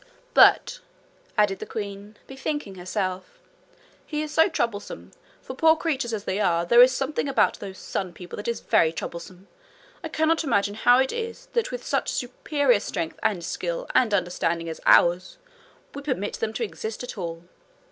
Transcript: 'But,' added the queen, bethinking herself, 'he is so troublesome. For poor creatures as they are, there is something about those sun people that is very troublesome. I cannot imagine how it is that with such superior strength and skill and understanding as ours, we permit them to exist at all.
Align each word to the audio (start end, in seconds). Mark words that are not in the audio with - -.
'But,' 0.33 0.79
added 1.37 1.59
the 1.59 1.67
queen, 1.67 2.17
bethinking 2.25 2.73
herself, 2.73 3.37
'he 4.03 4.23
is 4.23 4.33
so 4.33 4.49
troublesome. 4.49 5.11
For 5.43 5.53
poor 5.53 5.75
creatures 5.75 6.11
as 6.11 6.23
they 6.23 6.39
are, 6.39 6.65
there 6.65 6.81
is 6.81 6.91
something 6.91 7.29
about 7.29 7.59
those 7.59 7.77
sun 7.77 8.11
people 8.11 8.35
that 8.37 8.47
is 8.47 8.61
very 8.61 8.91
troublesome. 8.91 9.47
I 10.03 10.07
cannot 10.09 10.43
imagine 10.43 10.73
how 10.73 10.97
it 10.97 11.11
is 11.11 11.49
that 11.53 11.69
with 11.69 11.85
such 11.85 12.09
superior 12.11 12.79
strength 12.79 13.19
and 13.21 13.45
skill 13.45 13.85
and 13.93 14.11
understanding 14.11 14.67
as 14.69 14.81
ours, 14.87 15.37
we 15.93 16.01
permit 16.01 16.37
them 16.39 16.51
to 16.53 16.63
exist 16.63 17.03
at 17.03 17.15
all. 17.15 17.43